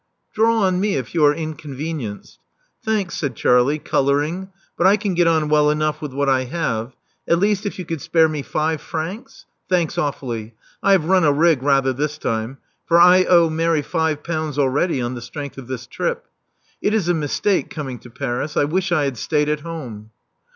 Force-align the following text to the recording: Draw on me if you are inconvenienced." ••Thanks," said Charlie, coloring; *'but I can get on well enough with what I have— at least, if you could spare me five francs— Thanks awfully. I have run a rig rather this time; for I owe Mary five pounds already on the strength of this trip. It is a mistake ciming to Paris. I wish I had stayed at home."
Draw 0.33 0.63
on 0.63 0.79
me 0.79 0.95
if 0.95 1.13
you 1.13 1.23
are 1.25 1.33
inconvenienced." 1.35 2.39
••Thanks," 2.83 3.11
said 3.11 3.35
Charlie, 3.35 3.77
coloring; 3.77 4.49
*'but 4.75 4.87
I 4.87 4.97
can 4.97 5.13
get 5.13 5.27
on 5.27 5.47
well 5.47 5.69
enough 5.69 6.01
with 6.01 6.11
what 6.11 6.27
I 6.27 6.45
have— 6.45 6.95
at 7.29 7.37
least, 7.37 7.67
if 7.67 7.77
you 7.77 7.85
could 7.85 8.01
spare 8.01 8.27
me 8.27 8.41
five 8.41 8.81
francs— 8.81 9.45
Thanks 9.69 9.99
awfully. 9.99 10.55
I 10.81 10.93
have 10.93 11.05
run 11.05 11.23
a 11.23 11.31
rig 11.31 11.61
rather 11.61 11.93
this 11.93 12.17
time; 12.17 12.57
for 12.87 12.99
I 12.99 13.25
owe 13.25 13.51
Mary 13.51 13.83
five 13.83 14.23
pounds 14.23 14.57
already 14.57 14.99
on 14.99 15.13
the 15.13 15.21
strength 15.21 15.59
of 15.59 15.67
this 15.67 15.85
trip. 15.85 16.25
It 16.81 16.95
is 16.95 17.07
a 17.07 17.13
mistake 17.13 17.69
ciming 17.69 18.01
to 18.01 18.09
Paris. 18.09 18.57
I 18.57 18.63
wish 18.63 18.91
I 18.91 19.03
had 19.03 19.17
stayed 19.17 19.49
at 19.49 19.59
home." 19.59 20.09